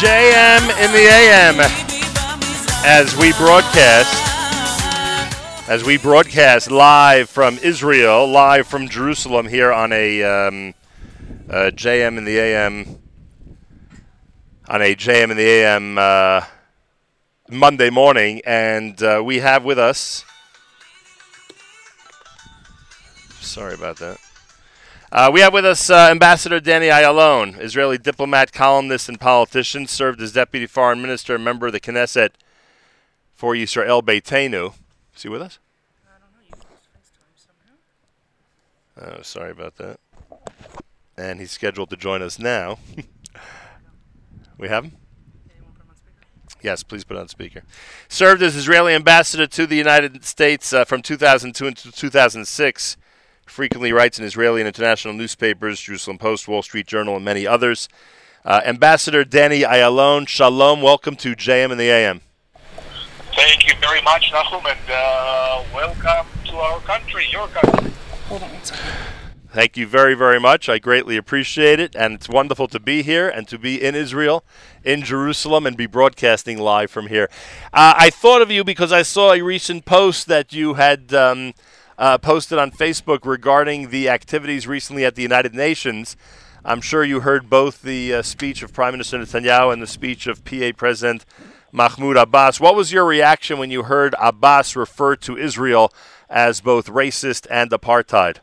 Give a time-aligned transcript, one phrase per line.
[0.00, 1.56] JM in the AM
[2.84, 4.12] as we broadcast
[5.70, 10.74] as we broadcast live from Israel, live from Jerusalem here on a um,
[11.48, 12.98] JM in the AM
[14.68, 16.42] on a JM in the AM uh,
[17.48, 20.26] Monday morning, and uh, we have with us.
[23.40, 24.18] Sorry about that.
[25.16, 30.20] Uh, we have with us uh, Ambassador Danny Ayalon, Israeli diplomat, columnist, and politician, served
[30.20, 32.32] as deputy foreign minister, and member of the Knesset
[33.32, 34.74] for Yisrael Beiteinu.
[35.16, 35.58] Is he with us?
[39.00, 39.98] Oh, sorry about that.
[41.16, 42.78] And he's scheduled to join us now.
[44.58, 44.98] we have him?
[46.60, 47.62] Yes, please put on speaker.
[48.06, 52.98] Served as Israeli ambassador to the United States uh, from 2002 to 2006
[53.46, 57.88] frequently writes in Israeli and international newspapers, Jerusalem Post, Wall Street Journal, and many others.
[58.44, 62.20] Uh, Ambassador Danny Ayalon, shalom, welcome to JM and the AM.
[63.34, 67.92] Thank you very much, Nachum, and uh, welcome to our country, your country.
[69.52, 70.68] Thank you very, very much.
[70.68, 74.44] I greatly appreciate it, and it's wonderful to be here and to be in Israel,
[74.84, 77.30] in Jerusalem, and be broadcasting live from here.
[77.72, 81.14] Uh, I thought of you because I saw a recent post that you had.
[81.14, 81.54] Um,
[81.98, 86.16] uh, posted on Facebook regarding the activities recently at the United Nations.
[86.64, 90.26] I'm sure you heard both the uh, speech of Prime Minister Netanyahu and the speech
[90.26, 91.24] of PA President
[91.72, 92.60] Mahmoud Abbas.
[92.60, 95.92] What was your reaction when you heard Abbas refer to Israel
[96.28, 98.38] as both racist and apartheid?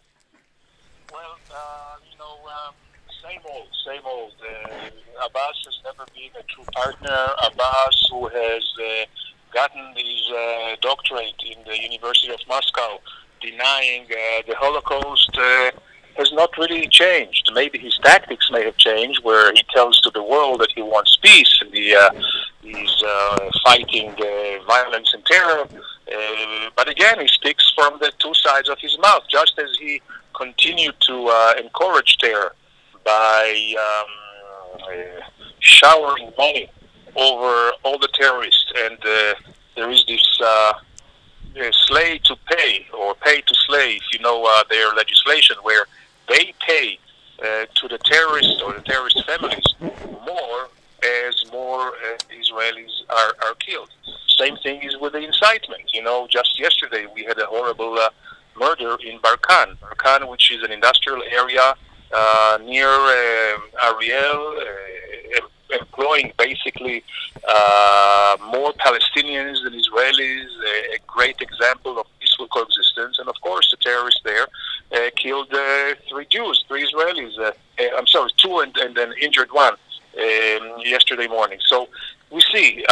[1.11, 2.73] Well, uh, you know, um,
[3.21, 4.33] same old, same old.
[4.41, 7.27] Uh, Abbas has never been a true partner.
[7.45, 9.05] Abbas, who has uh,
[9.53, 12.99] gotten his uh, doctorate in the University of Moscow,
[13.43, 15.71] denying uh, the Holocaust uh,
[16.17, 17.51] has not really changed.
[17.53, 21.17] Maybe his tactics may have changed, where he tells to the world that he wants
[21.21, 22.09] peace and he, uh,
[22.61, 25.61] he's uh, fighting uh, violence and terror.
[25.63, 30.01] Uh, but again, he speaks from the two sides of his mouth, just as he
[30.35, 31.15] continued to
[31.59, 32.55] encourage terror
[33.03, 34.89] by um,
[35.59, 36.69] showering money
[37.15, 38.71] over all the terrorists.
[38.85, 38.97] And
[39.75, 40.41] there is this.
[41.71, 45.85] Slay to pay or pay to slay, if you know uh, their legislation, where
[46.27, 46.97] they pay
[47.39, 50.69] uh, to the terrorists or the terrorist families more
[51.27, 53.89] as more uh, Israelis are, are killed.
[54.27, 55.93] Same thing is with the incitement.
[55.93, 58.09] You know, just yesterday we had a horrible uh,
[58.57, 59.77] murder in Barkan.
[59.77, 61.75] Barkan, which is an industrial area
[62.13, 64.59] uh, near uh, Ariel,
[65.79, 67.03] employing basically
[67.47, 73.19] uh, more Palestinians than Israelis, a, a, great example of peaceful coexistence.
[73.19, 74.47] And of course, the terrorists there
[74.93, 77.37] uh, killed uh, three Jews, three Israelis.
[77.37, 77.51] Uh,
[77.97, 81.59] I'm sorry, two and, and then injured one um, yesterday morning.
[81.67, 81.89] So
[82.31, 82.85] we see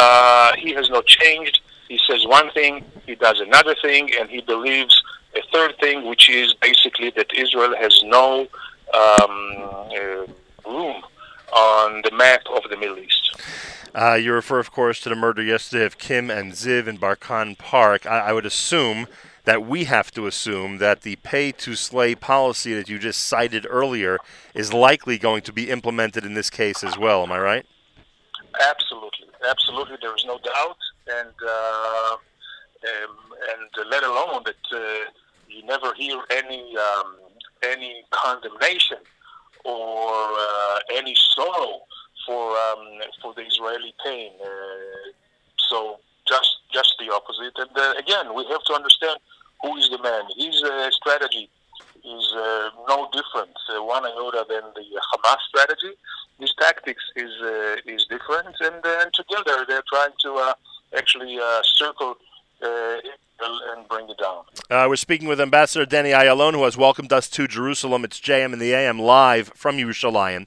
[0.58, 1.60] he has not changed.
[1.88, 5.02] He says one thing, he does another thing, and he believes
[5.34, 8.48] a third thing, which is basically that Israel has no
[8.94, 10.28] um,
[10.66, 11.02] room
[11.52, 13.36] on the map of the Middle East.
[13.94, 17.58] Uh, you refer, of course, to the murder yesterday of Kim and Ziv in Barkan
[17.58, 18.06] Park.
[18.06, 19.06] I, I would assume
[19.44, 23.66] that we have to assume that the pay to slay policy that you just cited
[23.68, 24.18] earlier
[24.54, 27.22] is likely going to be implemented in this case as well.
[27.22, 27.66] Am I right?
[28.70, 29.96] Absolutely, absolutely.
[30.00, 30.76] There is no doubt,
[31.08, 33.16] and uh, um,
[33.50, 35.10] and let alone that uh,
[35.48, 37.16] you never hear any um,
[37.62, 38.98] any condemnation
[39.64, 41.80] or uh, any sorrow
[42.26, 44.32] for um, for the Israeli pain.
[44.42, 45.10] Uh,
[45.68, 47.54] so just just the opposite.
[47.56, 49.18] And uh, again, we have to understand
[49.62, 50.24] who is the man.
[50.36, 51.48] His uh, strategy
[52.04, 55.96] is uh, no different uh, one iota than the Hamas strategy.
[56.38, 60.54] His tactics is uh, is different, and, and together they're trying to
[60.96, 61.38] actually
[61.78, 62.16] circle
[62.60, 64.88] and bring it down.
[64.88, 68.04] We're speaking with Ambassador Danny Ayalon, who has welcomed us to Jerusalem.
[68.04, 70.46] It's JM and the AM live from Yerushalayim.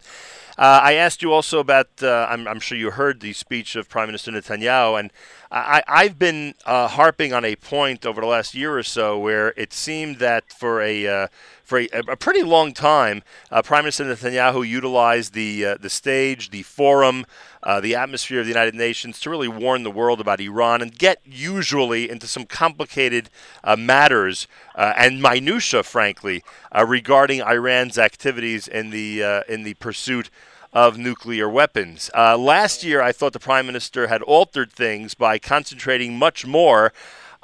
[0.58, 3.90] Uh, I asked you also about, uh, I'm, I'm, sure you heard the speech of
[3.90, 5.12] Prime Minister Netanyahu, and
[5.52, 9.50] I, have been uh, harping on a point over the last year or so where
[9.58, 11.28] it seemed that for a uh,
[11.66, 16.52] for a, a, pretty long time, uh, Prime Minister Netanyahu utilized the uh, the stage,
[16.52, 17.26] the forum,
[17.64, 20.96] uh, the atmosphere of the United Nations to really warn the world about Iran and
[20.96, 23.32] get usually into some complicated
[23.64, 30.30] uh, matters uh, and minutia, frankly, uh, regarding Iran's activities in the in the pursuit
[30.72, 32.12] of nuclear weapons.
[32.14, 36.94] last year, I thought the Prime Minister had altered things by concentrating much more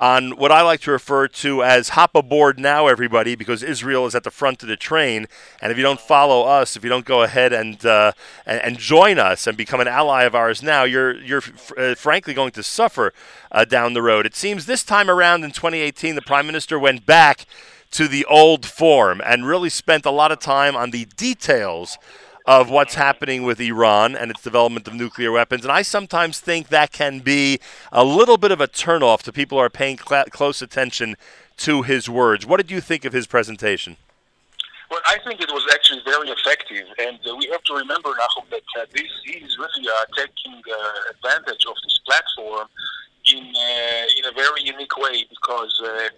[0.02, 4.16] on what I like to refer to as hop aboard now, everybody, because Israel is
[4.16, 5.28] at the front of the train.
[5.62, 8.14] And if you don't follow us, if you don't go ahead and uh,
[8.48, 11.44] and, and, join us and become an ally of ours now, you're you're
[11.78, 13.14] uh, frankly going to suffer
[13.52, 14.26] uh, down the road.
[14.26, 17.46] It seems this time around in 2018, the prime minister went back
[17.92, 22.00] to the old form and really spent a lot of time on the details
[22.46, 25.64] of what's happening with Iran and its development of nuclear weapons.
[25.64, 27.60] And I sometimes think that can be
[27.92, 31.16] a little bit of a turnoff to people who are paying cl- close attention
[31.58, 32.46] to his words.
[32.46, 33.98] What did you think of his presentation?
[34.90, 38.50] Well, I think it was actually very effective, and uh, we have to remember, Nachum,
[38.50, 42.68] that uh, this he is really uh, taking uh, advantage of this platform
[43.32, 46.10] in uh, in a very unique way because uh,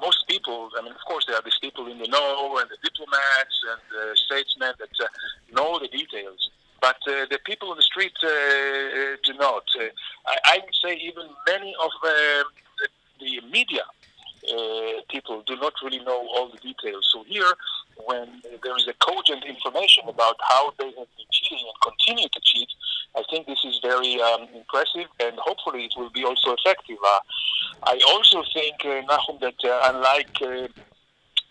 [0.00, 2.76] most people, I mean, of course, there are these people in the know and the
[2.82, 5.06] diplomats and the statesmen that uh,
[5.52, 6.50] know the details.
[6.80, 9.64] But uh, the people on the street uh, uh do not.
[9.78, 9.84] Uh,
[10.26, 12.44] I, I, would say even many of the,
[13.20, 13.84] the media
[14.52, 17.08] uh, people do not really know all the details.
[17.12, 17.52] So here,
[18.04, 22.40] when there is a cogent information about how they have been cheating and continue to
[22.42, 22.68] cheat,
[23.16, 26.98] I think this is very um, impressive, and hopefully it will be also effective.
[27.06, 27.20] Uh,
[27.86, 30.68] I also think, uh, Nachum, that uh, unlike uh,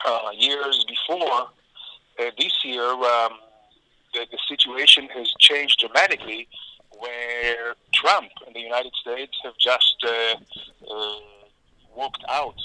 [0.06, 1.48] uh, years before,
[2.20, 3.34] uh, this year um,
[4.14, 6.48] the, the, situation has changed dramatically,
[7.00, 10.06] where Trump and the United States have just
[11.96, 12.56] walked out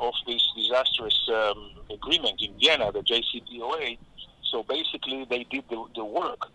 [0.00, 3.98] of this disastrous um, agreement in Vienna, the JCPOA.
[4.50, 6.46] So basically, they did the, the work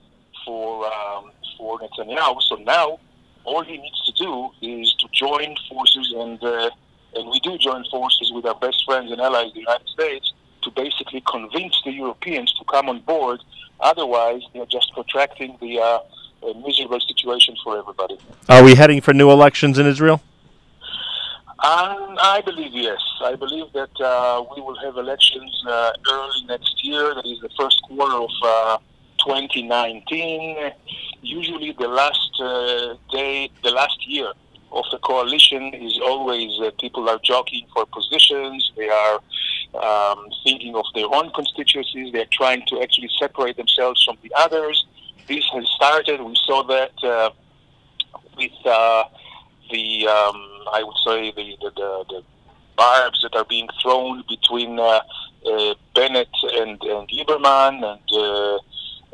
[0.45, 2.41] for um, for Netanyahu.
[2.41, 2.99] So now,
[3.45, 6.69] all he needs to do is to join forces, and uh,
[7.15, 10.71] and we do join forces with our best friends and allies, the United States, to
[10.71, 13.39] basically convince the Europeans to come on board.
[13.79, 15.99] Otherwise, they're just protracting the uh,
[16.65, 18.17] miserable situation for everybody.
[18.49, 20.21] Are we heading for new elections in Israel?
[21.63, 22.99] Um, I believe yes.
[23.21, 27.15] I believe that uh, we will have elections uh, early next year.
[27.15, 28.77] That is the first quarter of uh,
[29.25, 30.71] 2019.
[31.23, 34.33] Usually, the last uh, day, the last year
[34.73, 38.73] of the coalition is always uh, people are jockeying for positions.
[38.75, 39.19] They are
[39.81, 42.11] um, thinking of their own constituencies.
[42.11, 44.85] They're trying to actually separate themselves from the others.
[45.27, 46.21] This has started.
[46.21, 47.29] We saw that uh,
[48.35, 49.05] with uh,
[49.71, 52.23] the, um, I would say, the, the, the, the,
[52.75, 54.99] barbs that are being thrown between uh,
[55.45, 58.59] uh, Bennett and, and Lieberman and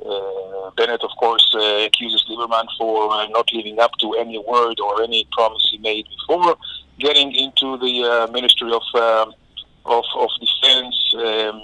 [0.06, 4.38] uh, uh, Bennett, of course, uh, accuses Lieberman for uh, not living up to any
[4.38, 6.58] word or any promise he made before
[7.00, 9.34] getting into the uh, Ministry of, um,
[9.86, 11.14] of, of Defense.
[11.16, 11.62] Um,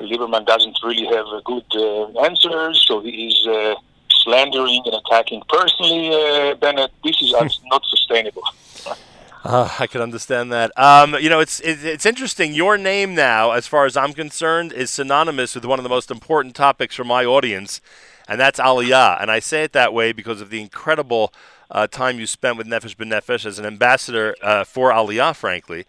[0.00, 3.74] Lieberman doesn't really have good uh, answers, so he is uh,
[4.10, 6.90] slandering and attacking personally Bennett.
[7.02, 7.32] This is
[7.64, 8.42] not sustainable.
[9.46, 10.72] Uh, I can understand that.
[10.76, 12.52] Um, you know, it's, it's interesting.
[12.52, 16.10] Your name now, as far as I'm concerned, is synonymous with one of the most
[16.10, 17.80] important topics for my audience,
[18.26, 19.22] and that's Aliyah.
[19.22, 21.32] And I say it that way because of the incredible
[21.70, 25.84] uh, time you spent with Nefesh B'Nefesh as an ambassador uh, for Aliyah, frankly.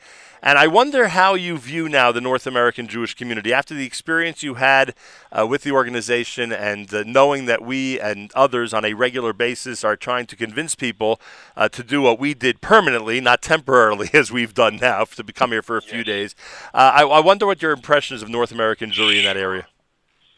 [0.47, 4.43] And I wonder how you view now the North American Jewish community after the experience
[4.43, 4.95] you had
[5.29, 9.83] uh, with the organization and uh, knowing that we and others on a regular basis
[9.83, 11.19] are trying to convince people
[11.57, 15.51] uh, to do what we did permanently, not temporarily, as we've done now, to come
[15.51, 16.33] here for a few days.
[16.73, 19.67] Uh, I, I, wonder what your impression is of North American Jewry in that area.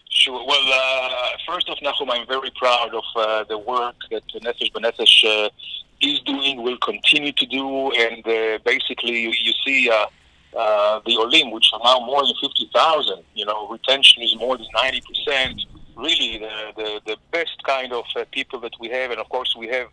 [0.09, 0.43] Sure.
[0.43, 5.51] Well, uh, first off, Nachum, I'm very proud of uh, the work that Nefesh B'Nefesh
[6.01, 10.05] is doing, will continue to do, and uh, basically you, you see uh,
[10.57, 14.67] uh, the Olim, which are now more than 50,000, you know, retention is more than
[14.75, 15.65] 90%.
[15.95, 19.55] Really, the, the, the best kind of uh, people that we have, and of course
[19.57, 19.87] we have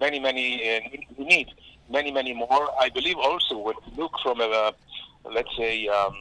[0.00, 0.84] many, many, and
[1.16, 1.48] we need
[1.90, 2.70] many, many more.
[2.80, 4.72] I believe also when we look from a,
[5.30, 6.14] let's say, um,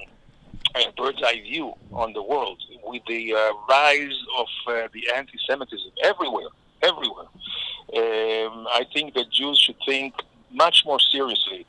[0.76, 5.92] a bird's eye view on the world, with the uh, rise of uh, the anti-Semitism
[6.04, 6.48] everywhere,
[8.72, 10.14] I think that Jews should think
[10.52, 11.66] much more seriously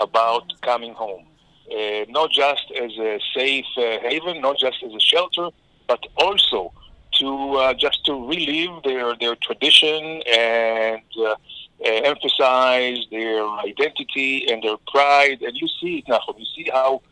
[0.00, 1.26] about coming home,
[1.70, 5.48] uh, not just as a safe uh, haven, not just as a shelter,
[5.86, 6.72] but also
[7.18, 11.36] to uh, just to relive their their tradition and uh, uh,
[11.84, 15.42] emphasize their identity and their pride.
[15.42, 16.38] And you see it.
[16.38, 17.02] You see how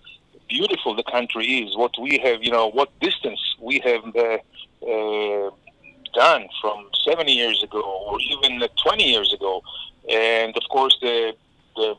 [0.48, 1.76] beautiful the country is.
[1.76, 5.50] What we have, you know, what distance we have uh,
[6.12, 9.62] done from 70 years ago or even 20 years ago.
[10.08, 11.34] And of course, the,
[11.76, 11.94] the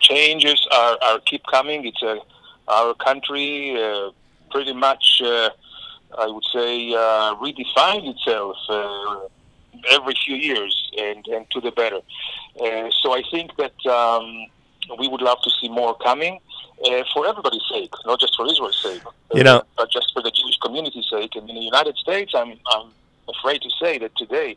[0.00, 1.86] changes are, are keep coming.
[1.86, 2.18] It's a,
[2.68, 4.10] our country uh,
[4.50, 5.50] pretty much, uh,
[6.18, 9.28] I would say, uh, redefined itself uh,
[9.90, 12.00] every few years and, and to the better.
[12.60, 14.46] Uh, so I think that um,
[14.98, 16.40] we would love to see more coming.
[16.84, 19.00] Uh, for everybody's sake, not just for Israel's sake,
[19.32, 21.34] you know, but just for the Jewish community's sake.
[21.34, 22.90] And in the United States, I'm, I'm
[23.28, 24.56] afraid to say that today,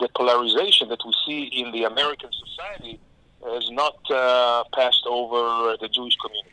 [0.00, 3.00] the polarization that we see in the American society
[3.44, 6.50] has not uh, passed over the Jewish community.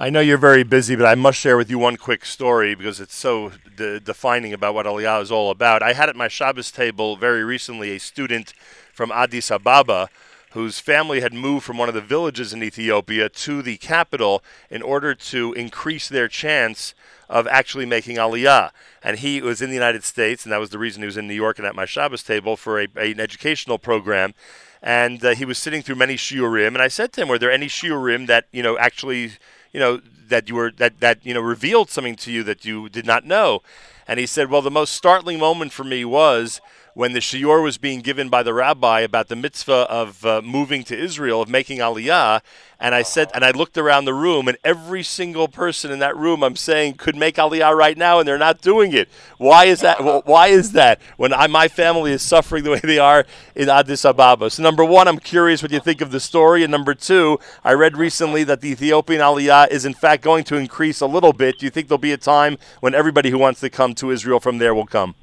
[0.00, 3.00] I know you're very busy, but I must share with you one quick story because
[3.00, 5.82] it's so de- defining about what Aliyah is all about.
[5.82, 8.54] I had at my Shabbos table very recently a student
[8.92, 10.08] from Addis Ababa
[10.52, 14.82] whose family had moved from one of the villages in Ethiopia to the capital in
[14.82, 16.94] order to increase their chance
[17.28, 18.70] of actually making Aliyah.
[19.02, 21.28] And he was in the United States, and that was the reason he was in
[21.28, 24.34] New York and at my Shabbos table for a, a, an educational program
[24.82, 27.50] and uh, he was sitting through many shiurim, and I said to him, "Were there
[27.50, 29.32] any shiurim that you know actually,
[29.72, 32.88] you know, that you were that that you know revealed something to you that you
[32.88, 33.60] did not know?"
[34.06, 36.60] And he said, "Well, the most startling moment for me was."
[36.98, 40.82] When the shiur was being given by the rabbi about the mitzvah of uh, moving
[40.82, 42.40] to Israel, of making aliyah,
[42.80, 46.16] and I said, and I looked around the room, and every single person in that
[46.16, 49.08] room, I'm saying, could make aliyah right now, and they're not doing it.
[49.36, 50.02] Why is that?
[50.02, 51.00] Well, why is that?
[51.16, 53.24] When I, my family is suffering the way they are
[53.54, 54.50] in Addis Ababa.
[54.50, 57.74] So, number one, I'm curious what you think of the story, and number two, I
[57.74, 61.60] read recently that the Ethiopian aliyah is in fact going to increase a little bit.
[61.60, 64.40] Do you think there'll be a time when everybody who wants to come to Israel
[64.40, 65.14] from there will come?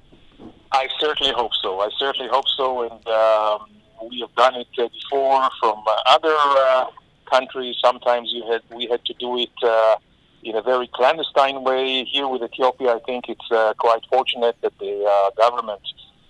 [0.75, 1.79] I certainly hope so.
[1.79, 6.35] I certainly hope so, and um, we have done it uh, before from uh, other
[6.35, 6.87] uh,
[7.31, 7.77] countries.
[7.81, 9.95] Sometimes you had we had to do it uh,
[10.43, 12.03] in a very clandestine way.
[12.03, 15.85] Here with Ethiopia, I think it's uh, quite fortunate that the uh, government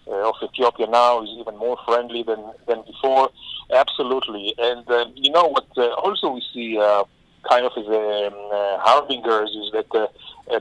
[0.08, 3.32] uh, of Ethiopia now is even more friendly than than before.
[3.74, 5.68] Absolutely, and uh, you know what?
[5.76, 7.04] Uh, also, we see uh,
[7.50, 9.88] kind of as a um, uh, is that.
[9.92, 10.06] Uh,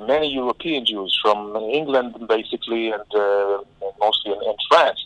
[0.06, 3.58] many European Jews from England, basically, and uh,
[4.00, 5.04] mostly in, in, France.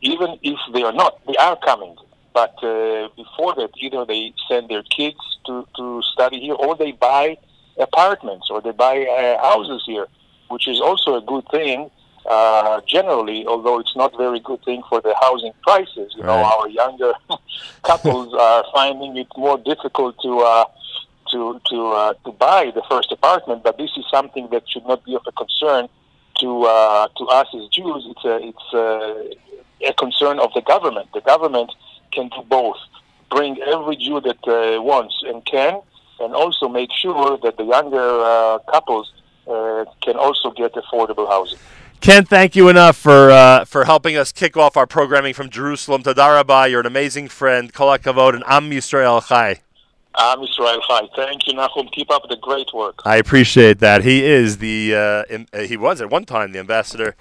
[0.00, 1.96] Even if they are not, they are coming.
[2.32, 6.92] But uh, before that, either they send their kids to, to study here, or they
[6.92, 7.38] buy
[7.78, 10.06] apartments, or they buy uh, houses here,
[10.48, 11.90] which is also a good thing.
[12.28, 16.26] Uh, generally, although it's not very good thing for the housing prices, you right.
[16.26, 17.12] know, our younger
[17.84, 20.64] couples are finding it more difficult to uh,
[21.32, 25.04] to to uh, to buy the first apartment, but this is something that should not
[25.04, 25.88] be of a concern
[26.40, 28.06] to uh, to us as Jews.
[28.10, 31.08] It's a it's a, a concern of the government.
[31.14, 31.72] The government
[32.12, 32.78] can do both:
[33.30, 35.80] bring every Jew that uh, wants and can,
[36.20, 39.12] and also make sure that the younger uh, couples
[39.48, 41.58] uh, can also get affordable housing.
[42.00, 46.02] Ken, thank you enough for uh, for helping us kick off our programming from Jerusalem.
[46.04, 47.72] to Tadarabah, you're an amazing friend.
[47.72, 49.62] Kol Kavod and Am Yisrael Chai.
[50.18, 51.08] Am Yisrael Chai.
[51.14, 51.90] Thank you, Nachum.
[51.92, 53.02] Keep up the great work.
[53.04, 54.02] I appreciate that.
[54.02, 57.14] He is the uh, uh, he was at one time the ambassador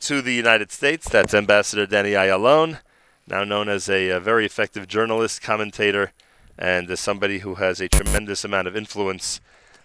[0.00, 1.08] to the United States.
[1.08, 2.80] That's Ambassador Danny Ayalon,
[3.28, 6.12] now known as a, a, very effective journalist, commentator,
[6.58, 9.40] and as somebody who has a tremendous amount of influence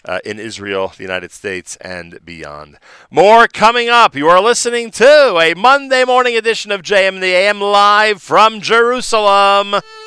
[0.05, 2.77] uh, in Israel, the United States, and beyond.
[3.11, 4.15] More coming up.
[4.15, 9.75] You are listening to a Monday morning edition of JM the AM live from Jerusalem.